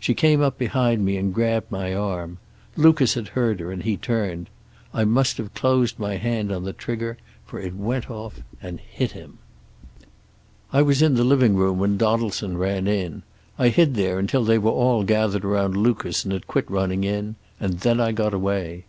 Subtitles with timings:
[0.00, 2.38] She came up behind me and grabbed my arm.
[2.76, 4.50] Lucas had heard her, and he turned.
[4.92, 7.16] I must have closed my hand on the trigger,
[7.46, 9.38] for it went off and hit him.
[10.72, 13.22] "I was in the living room when Donaldson ran in.
[13.56, 17.36] I hid there until they were all gathered around Lucas and had quit running in,
[17.60, 18.84] and then I got away.